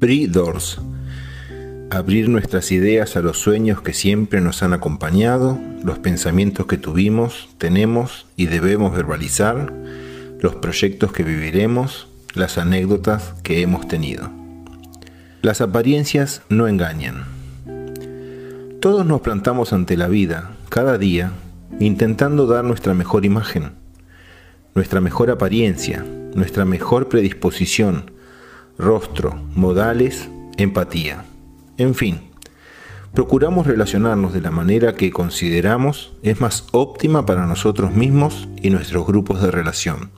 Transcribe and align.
Pre-Doors. 0.00 0.80
Abrir 1.90 2.30
nuestras 2.30 2.72
ideas 2.72 3.16
a 3.16 3.20
los 3.20 3.38
sueños 3.38 3.82
que 3.82 3.92
siempre 3.92 4.40
nos 4.40 4.62
han 4.62 4.72
acompañado, 4.72 5.58
los 5.84 5.98
pensamientos 5.98 6.64
que 6.64 6.78
tuvimos, 6.78 7.50
tenemos 7.58 8.26
y 8.34 8.46
debemos 8.46 8.96
verbalizar, 8.96 9.74
los 10.40 10.54
proyectos 10.54 11.12
que 11.12 11.22
viviremos, 11.22 12.08
las 12.32 12.56
anécdotas 12.56 13.34
que 13.42 13.60
hemos 13.60 13.88
tenido. 13.88 14.30
Las 15.42 15.60
apariencias 15.60 16.40
no 16.48 16.66
engañan. 16.66 17.26
Todos 18.80 19.04
nos 19.04 19.20
plantamos 19.20 19.74
ante 19.74 19.98
la 19.98 20.08
vida, 20.08 20.52
cada 20.70 20.96
día, 20.96 21.32
intentando 21.78 22.46
dar 22.46 22.64
nuestra 22.64 22.94
mejor 22.94 23.26
imagen, 23.26 23.72
nuestra 24.74 25.02
mejor 25.02 25.30
apariencia, 25.30 26.02
nuestra 26.34 26.64
mejor 26.64 27.10
predisposición, 27.10 28.12
rostro, 28.80 29.40
modales, 29.54 30.28
empatía. 30.56 31.24
En 31.76 31.94
fin, 31.94 32.20
procuramos 33.14 33.66
relacionarnos 33.66 34.32
de 34.32 34.40
la 34.40 34.50
manera 34.50 34.94
que 34.94 35.10
consideramos 35.10 36.12
es 36.22 36.40
más 36.40 36.66
óptima 36.72 37.26
para 37.26 37.46
nosotros 37.46 37.92
mismos 37.92 38.48
y 38.60 38.70
nuestros 38.70 39.06
grupos 39.06 39.42
de 39.42 39.50
relación. 39.50 40.10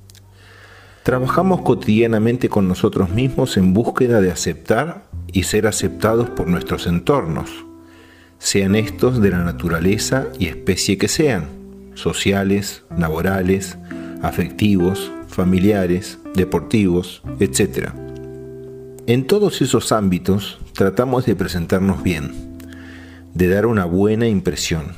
Trabajamos 1.02 1.62
cotidianamente 1.62 2.48
con 2.48 2.68
nosotros 2.68 3.10
mismos 3.10 3.56
en 3.56 3.74
búsqueda 3.74 4.20
de 4.20 4.30
aceptar 4.30 5.04
y 5.32 5.42
ser 5.42 5.66
aceptados 5.66 6.30
por 6.30 6.46
nuestros 6.46 6.86
entornos, 6.86 7.50
sean 8.42 8.74
estos 8.74 9.22
de 9.22 9.30
la 9.30 9.38
naturaleza 9.38 10.26
y 10.36 10.46
especie 10.46 10.98
que 10.98 11.06
sean, 11.06 11.46
sociales, 11.94 12.82
laborales, 12.96 13.78
afectivos, 14.20 15.12
familiares, 15.28 16.18
deportivos, 16.34 17.22
etc. 17.38 17.90
En 19.08 19.26
todos 19.26 19.60
esos 19.62 19.90
ámbitos 19.90 20.58
tratamos 20.74 21.26
de 21.26 21.34
presentarnos 21.34 22.04
bien, 22.04 22.30
de 23.34 23.48
dar 23.48 23.66
una 23.66 23.84
buena 23.84 24.28
impresión, 24.28 24.92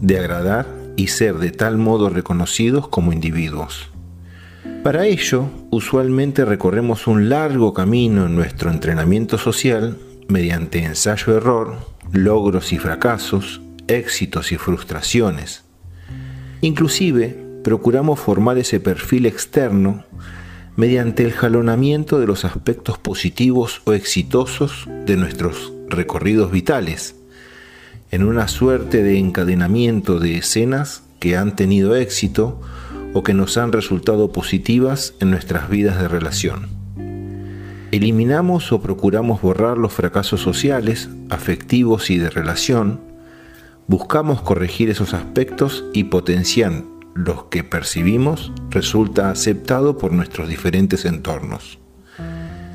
de 0.00 0.16
agradar 0.16 0.66
y 0.94 1.08
ser 1.08 1.38
de 1.38 1.50
tal 1.50 1.76
modo 1.76 2.08
reconocidos 2.08 2.86
como 2.86 3.12
individuos. 3.12 3.90
Para 4.84 5.06
ello, 5.06 5.46
usualmente 5.70 6.44
recorremos 6.44 7.08
un 7.08 7.28
largo 7.28 7.74
camino 7.74 8.26
en 8.26 8.36
nuestro 8.36 8.70
entrenamiento 8.70 9.38
social 9.38 9.98
mediante 10.28 10.84
ensayo-error, 10.84 11.78
logros 12.12 12.72
y 12.72 12.78
fracasos, 12.78 13.60
éxitos 13.88 14.52
y 14.52 14.56
frustraciones. 14.56 15.64
Inclusive, 16.60 17.36
procuramos 17.64 18.20
formar 18.20 18.56
ese 18.56 18.78
perfil 18.78 19.26
externo 19.26 20.04
mediante 20.78 21.24
el 21.24 21.32
jalonamiento 21.32 22.20
de 22.20 22.28
los 22.28 22.44
aspectos 22.44 22.98
positivos 22.98 23.82
o 23.84 23.94
exitosos 23.94 24.88
de 25.06 25.16
nuestros 25.16 25.72
recorridos 25.88 26.52
vitales, 26.52 27.16
en 28.12 28.22
una 28.22 28.46
suerte 28.46 29.02
de 29.02 29.18
encadenamiento 29.18 30.20
de 30.20 30.38
escenas 30.38 31.02
que 31.18 31.36
han 31.36 31.56
tenido 31.56 31.96
éxito 31.96 32.60
o 33.12 33.24
que 33.24 33.34
nos 33.34 33.58
han 33.58 33.72
resultado 33.72 34.30
positivas 34.30 35.14
en 35.18 35.32
nuestras 35.32 35.68
vidas 35.68 36.00
de 36.00 36.06
relación. 36.06 36.68
Eliminamos 37.90 38.70
o 38.70 38.80
procuramos 38.80 39.42
borrar 39.42 39.78
los 39.78 39.92
fracasos 39.92 40.40
sociales, 40.40 41.08
afectivos 41.28 42.08
y 42.08 42.18
de 42.18 42.30
relación, 42.30 43.00
buscamos 43.88 44.42
corregir 44.42 44.90
esos 44.90 45.12
aspectos 45.12 45.84
y 45.92 46.04
potenciar 46.04 46.84
los 47.18 47.44
que 47.44 47.64
percibimos 47.64 48.52
resulta 48.70 49.30
aceptado 49.30 49.98
por 49.98 50.12
nuestros 50.12 50.48
diferentes 50.48 51.04
entornos. 51.04 51.80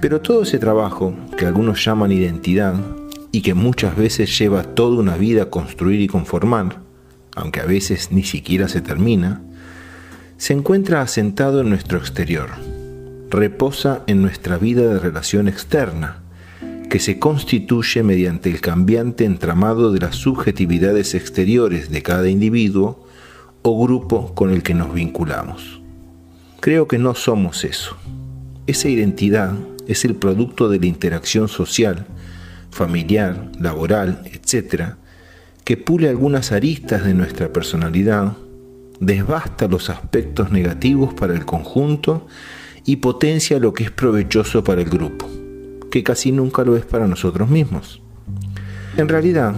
Pero 0.01 0.19
todo 0.19 0.43
ese 0.43 0.59
trabajo, 0.59 1.15
que 1.37 1.45
algunos 1.45 1.83
llaman 1.83 2.11
identidad, 2.11 2.75
y 3.31 3.41
que 3.41 3.53
muchas 3.53 3.95
veces 3.95 4.37
lleva 4.37 4.63
toda 4.63 4.99
una 4.99 5.15
vida 5.15 5.49
construir 5.49 6.01
y 6.01 6.07
conformar, 6.07 6.81
aunque 7.35 7.61
a 7.61 7.65
veces 7.65 8.11
ni 8.11 8.23
siquiera 8.23 8.67
se 8.67 8.81
termina, 8.81 9.41
se 10.35 10.51
encuentra 10.51 11.01
asentado 11.01 11.61
en 11.61 11.69
nuestro 11.69 11.97
exterior, 11.97 12.49
reposa 13.29 14.03
en 14.07 14.21
nuestra 14.21 14.57
vida 14.57 14.81
de 14.93 14.99
relación 14.99 15.47
externa, 15.47 16.21
que 16.89 16.99
se 16.99 17.17
constituye 17.17 18.03
mediante 18.03 18.49
el 18.51 18.59
cambiante 18.59 19.23
entramado 19.23 19.93
de 19.93 20.01
las 20.01 20.17
subjetividades 20.17 21.15
exteriores 21.15 21.89
de 21.89 22.03
cada 22.03 22.27
individuo 22.27 23.07
o 23.63 23.83
grupo 23.83 24.35
con 24.35 24.51
el 24.51 24.61
que 24.61 24.73
nos 24.73 24.93
vinculamos. 24.93 25.81
Creo 26.59 26.87
que 26.87 26.97
no 26.97 27.15
somos 27.15 27.63
eso. 27.63 27.97
Esa 28.67 28.89
identidad 28.89 29.53
es 29.87 30.05
el 30.05 30.15
producto 30.15 30.69
de 30.69 30.79
la 30.79 30.85
interacción 30.85 31.47
social, 31.47 32.05
familiar, 32.69 33.51
laboral, 33.59 34.21
etc., 34.25 34.95
que 35.63 35.77
pule 35.77 36.09
algunas 36.09 36.51
aristas 36.51 37.05
de 37.05 37.13
nuestra 37.13 37.51
personalidad 37.51 38.33
desbasta 38.99 39.67
los 39.67 39.89
aspectos 39.89 40.51
negativos 40.51 41.13
para 41.13 41.33
el 41.33 41.45
conjunto 41.45 42.27
y 42.85 42.97
potencia 42.97 43.59
lo 43.59 43.73
que 43.73 43.85
es 43.85 43.91
provechoso 43.91 44.63
para 44.63 44.81
el 44.81 44.89
grupo, 44.89 45.29
que 45.89 46.03
casi 46.03 46.31
nunca 46.31 46.63
lo 46.63 46.75
es 46.75 46.85
para 46.85 47.07
nosotros 47.07 47.49
mismos. 47.49 48.01
En 48.97 49.09
realidad, 49.09 49.55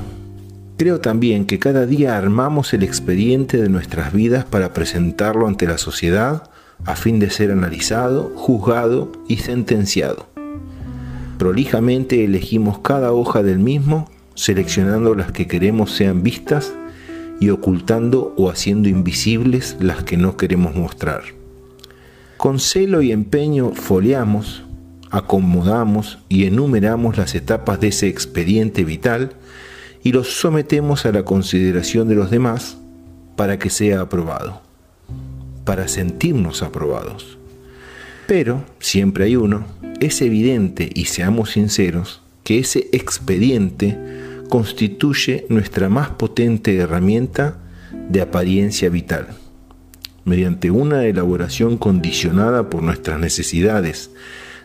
creo 0.77 0.99
también 0.99 1.45
que 1.45 1.59
cada 1.59 1.85
día 1.85 2.17
armamos 2.17 2.73
el 2.73 2.83
expediente 2.83 3.57
de 3.57 3.69
nuestras 3.69 4.13
vidas 4.13 4.45
para 4.45 4.73
presentarlo 4.73 5.47
ante 5.47 5.67
la 5.67 5.77
sociedad 5.77 6.49
a 6.83 6.95
fin 6.95 7.19
de 7.19 7.29
ser 7.29 7.51
analizado, 7.51 8.31
juzgado 8.35 9.11
y 9.27 9.37
sentenciado. 9.37 10.27
Prolijamente 11.37 12.23
elegimos 12.23 12.79
cada 12.79 13.11
hoja 13.11 13.43
del 13.43 13.59
mismo, 13.59 14.09
seleccionando 14.35 15.15
las 15.15 15.31
que 15.31 15.47
queremos 15.47 15.91
sean 15.91 16.23
vistas 16.23 16.73
y 17.39 17.49
ocultando 17.49 18.33
o 18.37 18.49
haciendo 18.49 18.89
invisibles 18.89 19.77
las 19.79 20.03
que 20.03 20.17
no 20.17 20.37
queremos 20.37 20.75
mostrar. 20.75 21.23
Con 22.37 22.59
celo 22.59 23.01
y 23.01 23.11
empeño 23.11 23.71
foliamos, 23.73 24.63
acomodamos 25.09 26.19
y 26.29 26.45
enumeramos 26.45 27.17
las 27.17 27.35
etapas 27.35 27.79
de 27.79 27.89
ese 27.89 28.07
expediente 28.07 28.83
vital 28.83 29.33
y 30.05 30.11
los 30.11 30.39
sometemos 30.39 31.07
a 31.07 31.11
la 31.11 31.25
consideración 31.25 32.07
de 32.07 32.13
los 32.13 32.29
demás 32.29 32.77
para 33.35 33.57
que 33.57 33.71
sea 33.71 34.01
aprobado, 34.01 34.61
para 35.63 35.87
sentirnos 35.87 36.61
aprobados. 36.61 37.39
Pero, 38.27 38.63
siempre 38.79 39.25
hay 39.25 39.35
uno, 39.35 39.65
es 39.99 40.21
evidente, 40.21 40.91
y 40.93 41.05
seamos 41.05 41.53
sinceros, 41.53 42.21
que 42.43 42.59
ese 42.59 42.87
expediente 42.91 43.97
constituye 44.47 45.47
nuestra 45.49 45.89
más 45.89 46.09
potente 46.09 46.77
herramienta 46.77 47.57
de 48.07 48.21
apariencia 48.21 48.89
vital. 48.89 49.29
Mediante 50.23 50.69
una 50.69 51.05
elaboración 51.05 51.77
condicionada 51.77 52.69
por 52.69 52.83
nuestras 52.83 53.19
necesidades 53.19 54.11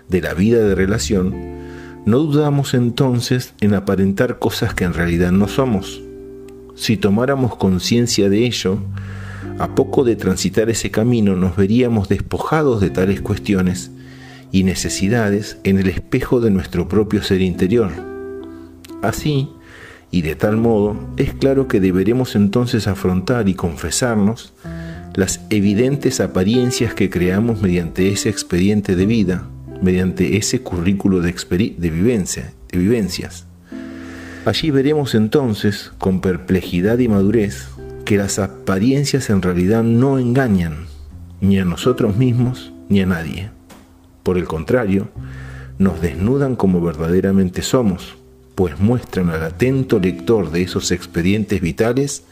de 0.07 0.21
la 0.21 0.35
vida 0.35 0.59
de 0.59 0.75
relación, 0.75 1.70
no 2.07 2.19
dudamos 2.19 2.75
entonces 2.75 3.55
en 3.61 3.75
aparentar 3.75 4.39
cosas 4.39 4.75
que 4.75 4.85
en 4.85 4.95
realidad 4.95 5.33
no 5.33 5.49
somos. 5.49 6.01
Si 6.75 6.97
tomáramos 6.97 7.57
conciencia 7.57 8.31
de 8.31 8.47
ello, 8.47 8.79
a 9.59 9.75
poco 9.75 10.05
de 10.05 10.17
transitar 10.17 10.71
ese 10.71 10.91
camino 10.91 11.37
nos 11.37 11.57
veríamos 11.57 12.09
despojados 12.09 12.81
de 12.81 12.89
tales 12.91 13.21
cuestiones 13.21 13.91
y 14.51 14.65
necesidades 14.65 15.59
en 15.65 15.79
el 15.79 15.89
espejo 15.89 16.41
de 16.41 16.51
nuestro 16.51 16.89
propio 16.89 17.23
ser 17.23 17.43
interior. 17.43 17.91
Así, 19.03 19.51
y 20.11 20.23
de 20.23 20.35
tal 20.35 20.57
modo 20.57 20.97
es 21.17 21.35
claro 21.35 21.69
que 21.69 21.81
deberemos 21.81 22.35
entonces 22.35 22.87
afrontar 22.89 23.49
y 23.49 23.55
confesarnos 23.55 24.53
las 25.15 25.41
evidentes 25.51 26.21
apariencias 26.21 26.95
que 26.95 27.11
creamos 27.11 27.61
mediante 27.61 28.11
ese 28.11 28.29
expediente 28.29 28.97
de 28.97 29.07
vida, 29.07 29.49
mediante 29.83 30.37
ese 30.37 30.61
currículo 30.61 31.21
de, 31.21 31.33
de, 31.79 31.91
vivencia, 31.91 32.53
de 32.71 32.79
vivencias. 32.79 33.47
Allí 34.45 34.71
veremos 34.71 35.15
entonces, 35.15 35.93
con 35.99 36.21
perplejidad 36.21 36.99
y 36.99 37.09
madurez, 37.09 37.69
que 38.05 38.17
las 38.17 38.39
apariencias 38.39 39.31
en 39.31 39.43
realidad 39.43 39.83
no 39.83 40.19
engañan 40.19 40.87
ni 41.41 41.59
a 41.59 41.65
nosotros 41.65 42.17
mismos 42.17 42.73
ni 42.89 43.01
a 43.01 43.07
nadie. 43.07 43.51
Por 44.23 44.37
el 44.37 44.45
contrario, 44.45 45.09
nos 45.79 46.01
desnudan 46.01 46.57
como 46.57 46.81
verdaderamente 46.81 47.63
somos, 47.63 48.17
pues 48.55 48.79
muestran 48.79 49.31
al 49.31 49.43
atento 49.43 49.99
lector 49.99 50.51
de 50.51 50.63
esos 50.63 50.91
expedientes 50.91 51.61
vitales 51.61 52.25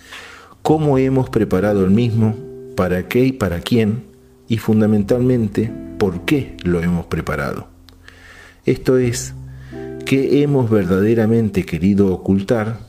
cómo 0.63 0.99
hemos 0.99 1.31
preparado 1.31 1.85
el 1.85 1.91
mismo, 1.91 2.37
para 2.77 3.09
qué 3.09 3.25
y 3.25 3.33
para 3.33 3.61
quién, 3.61 4.05
y 4.49 4.59
fundamentalmente 4.59 5.71
por 5.99 6.25
qué 6.25 6.57
lo 6.65 6.83
hemos 6.83 7.07
preparado. 7.07 7.69
Esto 8.65 8.99
es, 8.99 9.35
qué 10.05 10.43
hemos 10.43 10.71
verdaderamente 10.71 11.65
querido 11.65 12.13
ocultar, 12.13 12.81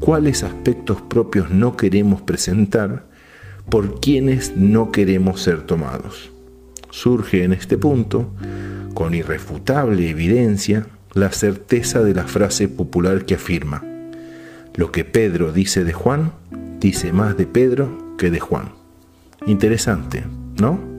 cuáles 0.00 0.42
aspectos 0.42 1.00
propios 1.02 1.50
no 1.50 1.76
queremos 1.76 2.22
presentar, 2.22 3.04
por 3.70 4.00
quienes 4.00 4.56
no 4.56 4.92
queremos 4.92 5.40
ser 5.40 5.62
tomados. 5.62 6.30
Surge 6.90 7.44
en 7.44 7.52
este 7.52 7.76
punto, 7.76 8.30
con 8.94 9.14
irrefutable 9.14 10.08
evidencia, 10.08 10.86
la 11.14 11.32
certeza 11.32 12.02
de 12.02 12.14
la 12.14 12.24
frase 12.24 12.68
popular 12.68 13.24
que 13.24 13.34
afirma, 13.34 13.82
lo 14.74 14.92
que 14.92 15.04
Pedro 15.04 15.52
dice 15.52 15.82
de 15.84 15.92
Juan, 15.92 16.32
dice 16.78 17.12
más 17.12 17.36
de 17.36 17.46
Pedro 17.46 18.16
que 18.18 18.30
de 18.30 18.40
Juan. 18.40 18.72
Interesante, 19.46 20.24
¿no? 20.60 20.95